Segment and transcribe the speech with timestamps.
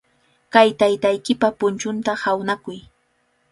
[0.53, 2.77] Kay taytaykipa punchunta hawnakuy.